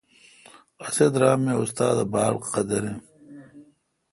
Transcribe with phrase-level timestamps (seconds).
[0.85, 2.99] اسی درام می استادہ باڑقدر این